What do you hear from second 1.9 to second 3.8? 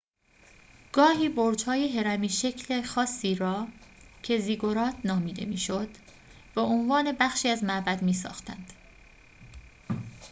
هرمی‌شکل خاصی را